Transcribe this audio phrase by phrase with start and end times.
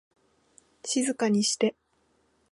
[0.83, 1.75] 静かにして